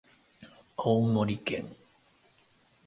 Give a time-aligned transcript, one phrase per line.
[0.77, 1.77] 青森県七戸町